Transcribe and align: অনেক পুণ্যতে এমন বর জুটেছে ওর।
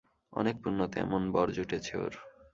অনেক 0.33 0.55
পুণ্যতে 0.63 0.97
এমন 0.99 1.21
বর 1.33 1.47
জুটেছে 1.55 1.93
ওর। 1.97 2.13